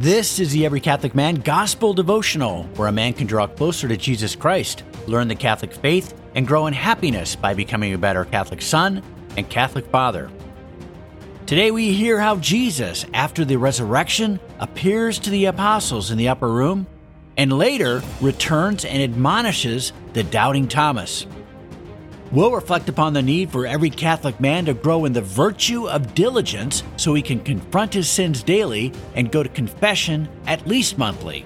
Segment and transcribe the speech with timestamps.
[0.00, 3.98] This is the Every Catholic Man Gospel Devotional, where a man can draw closer to
[3.98, 8.62] Jesus Christ, learn the Catholic faith, and grow in happiness by becoming a better Catholic
[8.62, 9.02] son
[9.36, 10.30] and Catholic father.
[11.44, 16.48] Today we hear how Jesus, after the resurrection, appears to the apostles in the upper
[16.48, 16.86] room
[17.36, 21.26] and later returns and admonishes the doubting Thomas.
[22.32, 26.14] We'll reflect upon the need for every Catholic man to grow in the virtue of
[26.14, 31.44] diligence so he can confront his sins daily and go to confession at least monthly.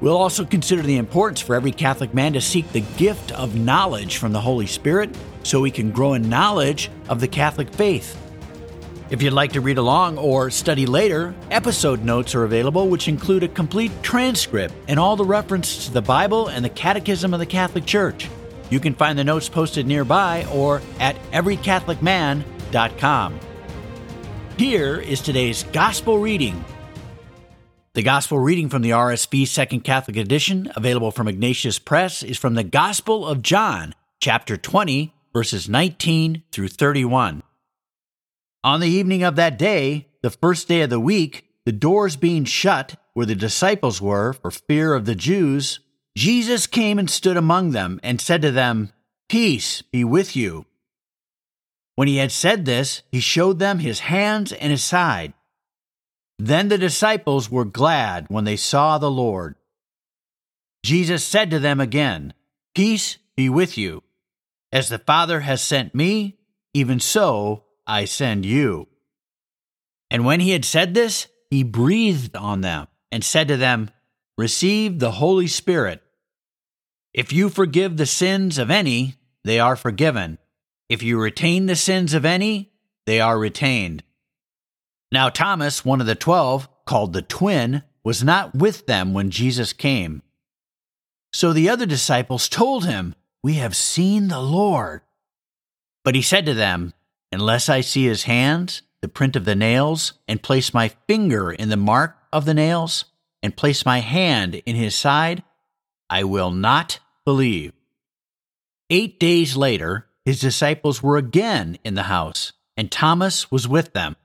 [0.00, 4.16] We'll also consider the importance for every Catholic man to seek the gift of knowledge
[4.16, 8.16] from the Holy Spirit so he can grow in knowledge of the Catholic faith.
[9.10, 13.44] If you'd like to read along or study later, episode notes are available, which include
[13.44, 17.46] a complete transcript and all the references to the Bible and the Catechism of the
[17.46, 18.28] Catholic Church.
[18.70, 23.40] You can find the notes posted nearby or at everycatholicman.com.
[24.56, 26.64] Here is today's Gospel reading.
[27.94, 32.54] The Gospel reading from the RSV Second Catholic Edition, available from Ignatius Press, is from
[32.54, 37.42] the Gospel of John, chapter 20, verses 19 through 31.
[38.64, 42.44] On the evening of that day, the first day of the week, the doors being
[42.44, 45.80] shut where the disciples were for fear of the Jews,
[46.18, 48.90] Jesus came and stood among them and said to them,
[49.28, 50.66] Peace be with you.
[51.94, 55.32] When he had said this, he showed them his hands and his side.
[56.36, 59.54] Then the disciples were glad when they saw the Lord.
[60.82, 62.34] Jesus said to them again,
[62.74, 64.02] Peace be with you.
[64.72, 66.40] As the Father has sent me,
[66.74, 68.88] even so I send you.
[70.10, 73.92] And when he had said this, he breathed on them and said to them,
[74.36, 76.02] Receive the Holy Spirit.
[77.18, 80.38] If you forgive the sins of any, they are forgiven.
[80.88, 82.70] If you retain the sins of any,
[83.06, 84.04] they are retained.
[85.10, 89.72] Now, Thomas, one of the twelve, called the twin, was not with them when Jesus
[89.72, 90.22] came.
[91.32, 95.00] So the other disciples told him, We have seen the Lord.
[96.04, 96.94] But he said to them,
[97.32, 101.68] Unless I see his hands, the print of the nails, and place my finger in
[101.68, 103.06] the mark of the nails,
[103.42, 105.42] and place my hand in his side,
[106.08, 107.74] I will not believe.
[108.88, 114.16] Eight days later, his disciples were again in the house, and Thomas was with them.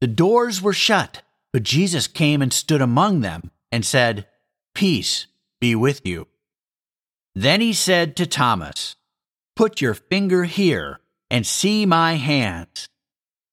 [0.00, 4.28] The doors were shut, but Jesus came and stood among them and said,
[4.76, 5.26] Peace
[5.60, 6.28] be with you.
[7.34, 8.94] Then he said to Thomas,
[9.56, 11.00] Put your finger here
[11.32, 12.88] and see my hands,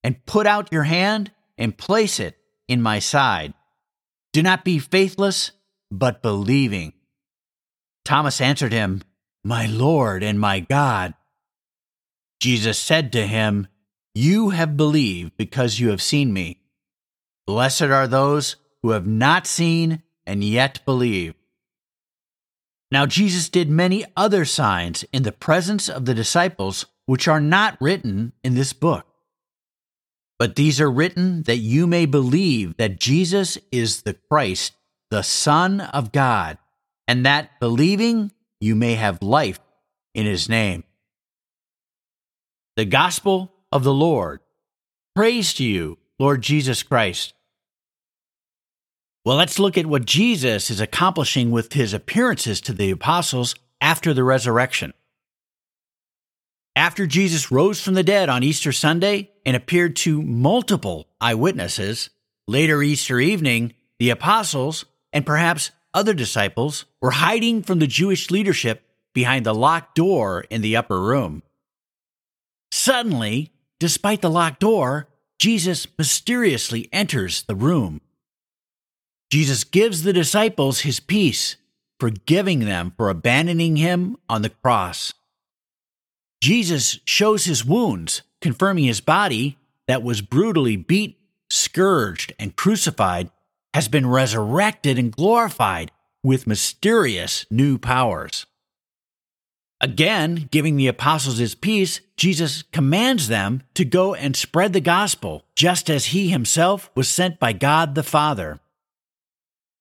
[0.04, 2.38] and put out your hand and place it
[2.68, 3.56] in my side.
[4.34, 5.50] Do not be faithless,
[5.90, 6.94] but believing.
[8.08, 9.02] Thomas answered him,
[9.44, 11.14] My Lord and my God.
[12.40, 13.68] Jesus said to him,
[14.16, 16.62] You have believed because you have seen me.
[17.46, 21.34] Blessed are those who have not seen and yet believe.
[22.90, 27.78] Now, Jesus did many other signs in the presence of the disciples, which are not
[27.82, 29.06] written in this book.
[30.40, 34.76] But these are written that you may believe that Jesus is the Christ,
[35.12, 36.58] the Son of God
[37.08, 39.60] and that believing you may have life
[40.14, 40.84] in his name.
[42.76, 44.40] The Gospel of the Lord.
[45.16, 47.34] Praise to you, Lord Jesus Christ.
[49.26, 54.14] Well, let's look at what Jesus is accomplishing with his appearances to the apostles after
[54.14, 54.94] the resurrection.
[56.76, 62.10] After Jesus rose from the dead on Easter Sunday and appeared to multiple eyewitnesses,
[62.48, 68.84] later Easter evening, the apostles, and perhaps other disciples were hiding from the Jewish leadership
[69.16, 71.42] behind the locked door in the upper room.
[72.72, 75.08] Suddenly, despite the locked door,
[75.40, 78.02] Jesus mysteriously enters the room.
[79.32, 81.56] Jesus gives the disciples his peace,
[82.00, 85.16] forgiving them for abandoning him on the cross.
[86.42, 91.18] Jesus shows his wounds, confirming his body that was brutally beat,
[91.50, 93.32] scourged, and crucified
[93.78, 95.92] has been resurrected and glorified
[96.24, 98.48] with mysterious new powers.
[99.80, 105.46] Again, giving the apostles his peace, Jesus commands them to go and spread the gospel,
[105.56, 108.60] just as he himself was sent by God the Father.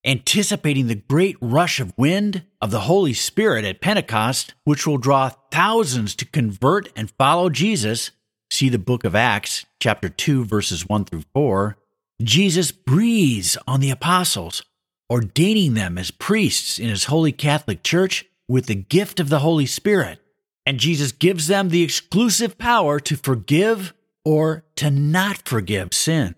[0.05, 5.31] Anticipating the great rush of wind of the Holy Spirit at Pentecost, which will draw
[5.51, 8.11] thousands to convert and follow Jesus,
[8.51, 11.79] see the book of Acts, chapter 2, verses 1 through 4,
[12.23, 14.63] Jesus breathes on the apostles,
[15.11, 19.67] ordaining them as priests in his holy Catholic Church with the gift of the Holy
[19.67, 20.21] Spirit.
[20.65, 23.93] And Jesus gives them the exclusive power to forgive
[24.25, 26.35] or to not forgive sin.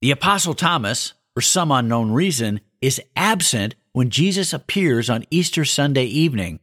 [0.00, 6.04] The Apostle Thomas, for some unknown reason, is absent when Jesus appears on Easter Sunday
[6.04, 6.60] evening.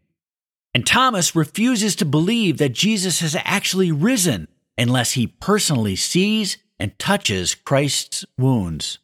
[0.73, 4.47] And Thomas refuses to believe that Jesus has actually risen
[4.77, 8.99] unless he personally sees and touches Christ's wounds.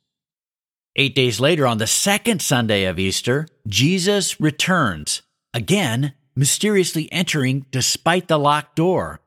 [0.97, 5.21] Eight days later, on the second Sunday of Easter, Jesus returns,
[5.53, 9.21] again mysteriously entering despite the locked door.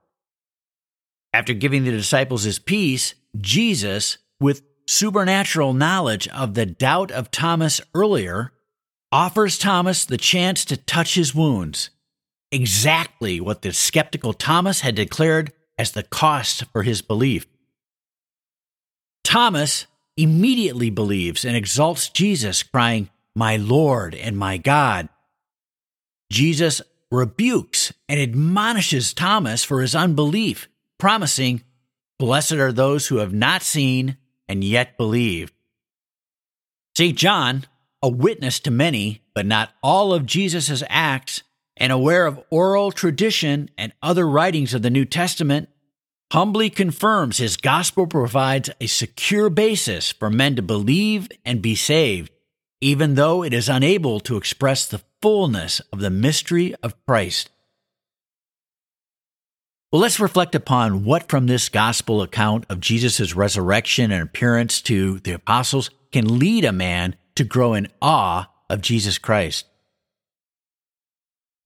[1.33, 7.81] After giving the disciples his peace, Jesus, with supernatural knowledge of the doubt of Thomas
[7.95, 8.53] earlier,
[9.11, 11.89] offers Thomas the chance to touch his wounds,
[12.51, 17.47] exactly what the skeptical Thomas had declared as the cost for his belief.
[19.25, 19.87] Thomas
[20.17, 25.09] immediately believes and exalts Jesus, crying, My Lord and my God.
[26.31, 31.63] Jesus rebukes and admonishes Thomas for his unbelief, promising,
[32.19, 34.17] Blessed are those who have not seen
[34.49, 35.53] and yet believe.
[36.97, 37.17] St.
[37.17, 37.65] John,
[38.03, 41.43] a witness to many, but not all of Jesus' acts,
[41.77, 45.69] and aware of oral tradition and other writings of the New Testament,
[46.33, 52.33] humbly confirms his gospel provides a secure basis for men to believe and be saved,
[52.81, 57.51] even though it is unable to express the fullness of the mystery of Christ.
[59.93, 65.19] Well, let's reflect upon what from this gospel account of Jesus' resurrection and appearance to
[65.19, 69.67] the apostles can lead a man to grow in awe of Jesus Christ.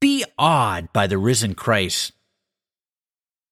[0.00, 2.10] Be awed by the risen Christ.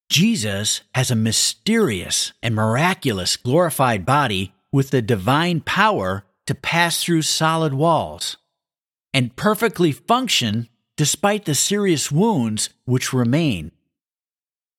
[0.08, 7.22] Jesus has a mysterious and miraculous glorified body with the divine power to pass through
[7.22, 8.36] solid walls
[9.12, 13.72] and perfectly function despite the serious wounds which remain.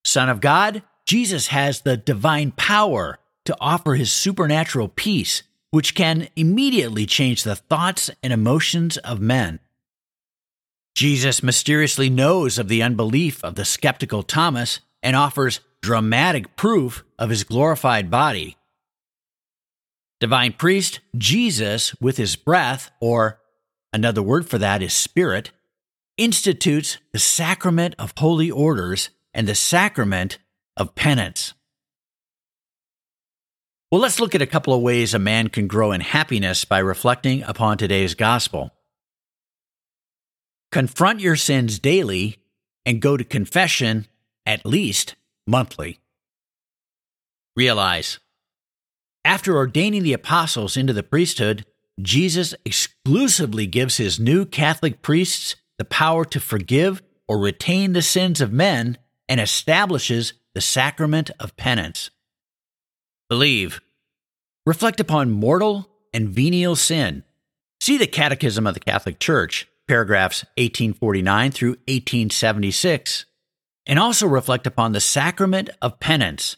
[0.03, 6.27] Son of God, Jesus has the divine power to offer his supernatural peace, which can
[6.35, 9.59] immediately change the thoughts and emotions of men.
[10.95, 17.29] Jesus mysteriously knows of the unbelief of the skeptical Thomas and offers dramatic proof of
[17.29, 18.57] his glorified body.
[20.19, 23.39] Divine priest, Jesus, with his breath, or
[23.93, 25.51] another word for that is spirit,
[26.17, 30.39] institutes the sacrament of holy orders and the sacrament
[30.75, 31.53] of penance.
[33.91, 36.79] Well, let's look at a couple of ways a man can grow in happiness by
[36.79, 38.73] reflecting upon today's gospel.
[40.71, 42.37] Confront your sins daily
[42.87, 44.07] and go to confession
[44.45, 45.15] at least
[45.47, 45.99] monthly.
[47.55, 48.19] Realize,
[49.23, 51.65] after ordaining the apostles into the priesthood,
[52.01, 58.41] Jesus exclusively gives his new Catholic priests the power to forgive or retain the sins
[58.41, 58.97] of men
[59.27, 62.11] and establishes the sacrament of penance.
[63.29, 63.81] Believe.
[64.65, 67.23] Reflect upon mortal and venial sin.
[67.79, 73.25] See the Catechism of the Catholic Church, paragraphs 1849 through 1876,
[73.87, 76.57] and also reflect upon the sacrament of penance.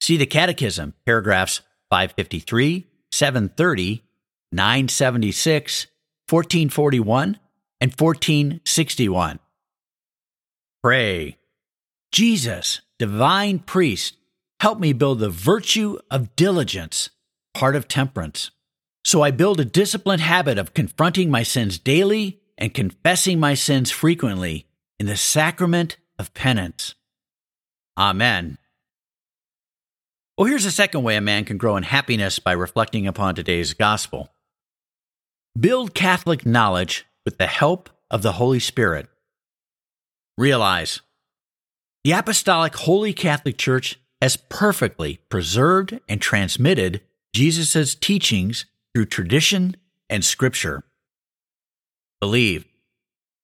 [0.00, 1.60] See the Catechism, paragraphs
[1.90, 4.04] 553, 730,
[4.52, 5.86] 976,
[6.28, 7.38] 1441,
[7.80, 9.38] and 1461.
[10.82, 11.36] Pray.
[12.12, 14.16] Jesus, divine priest,
[14.60, 17.10] help me build the virtue of diligence,
[17.54, 18.50] part of temperance.
[19.04, 23.90] So I build a disciplined habit of confronting my sins daily and confessing my sins
[23.90, 24.66] frequently
[24.98, 26.94] in the sacrament of penance.
[27.96, 28.58] Amen.
[30.36, 33.74] Well, here's a second way a man can grow in happiness by reflecting upon today's
[33.74, 34.30] gospel.
[35.58, 39.08] Build Catholic knowledge with the help of the Holy Spirit.
[40.36, 41.00] Realize
[42.04, 47.00] the Apostolic Holy Catholic Church has perfectly preserved and transmitted
[47.34, 49.76] Jesus' teachings through tradition
[50.08, 50.84] and scripture.
[52.20, 52.67] Believe.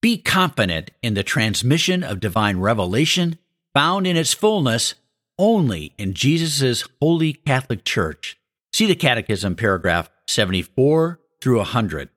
[0.05, 3.39] Be confident in the transmission of divine revelation
[3.73, 4.93] found in its fullness
[5.39, 8.37] only in Jesus' Holy Catholic Church.
[8.71, 12.09] See the Catechism, paragraph 74 through 100.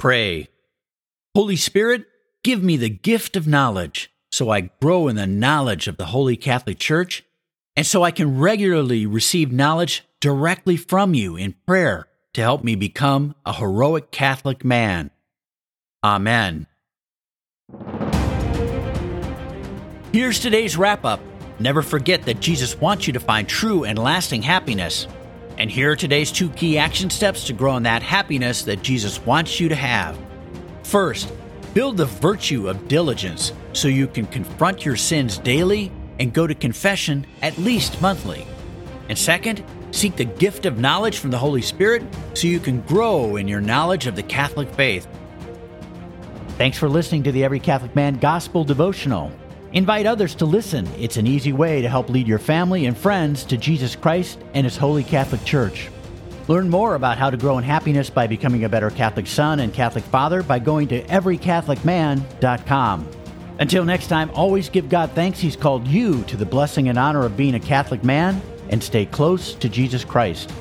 [0.00, 0.48] Pray.
[1.32, 2.06] Holy Spirit,
[2.42, 6.36] give me the gift of knowledge so I grow in the knowledge of the Holy
[6.36, 7.22] Catholic Church,
[7.76, 12.74] and so I can regularly receive knowledge directly from you in prayer to help me
[12.74, 15.12] become a heroic Catholic man.
[16.04, 16.66] Amen.
[20.12, 21.20] Here's today's wrap up.
[21.58, 25.06] Never forget that Jesus wants you to find true and lasting happiness.
[25.58, 29.20] And here are today's two key action steps to grow in that happiness that Jesus
[29.26, 30.16] wants you to have.
[30.84, 31.32] First,
[31.74, 35.90] build the virtue of diligence so you can confront your sins daily
[36.20, 38.46] and go to confession at least monthly.
[39.08, 42.02] And second, Seek the gift of knowledge from the Holy Spirit
[42.34, 45.08] so you can grow in your knowledge of the Catholic faith.
[46.58, 49.30] Thanks for listening to the Every Catholic Man Gospel Devotional.
[49.74, 50.88] Invite others to listen.
[50.98, 54.64] It's an easy way to help lead your family and friends to Jesus Christ and
[54.64, 55.88] His Holy Catholic Church.
[56.48, 59.72] Learn more about how to grow in happiness by becoming a better Catholic son and
[59.72, 63.08] Catholic father by going to everycatholicman.com.
[63.60, 67.24] Until next time, always give God thanks He's called you to the blessing and honor
[67.24, 70.52] of being a Catholic man and stay close to Jesus Christ.